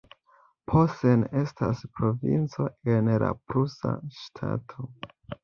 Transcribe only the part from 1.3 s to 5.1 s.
estas provinco en la prusa ŝtato.